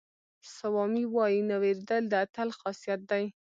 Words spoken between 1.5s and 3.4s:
وېرېدل د اتل خاصیت دی.